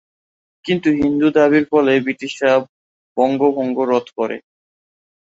[0.65, 2.53] কিন্তু হিন্দু দাবীর ফলে ব্রিটিশরা
[3.17, 4.37] বঙ্গভঙ্গ রদ করে।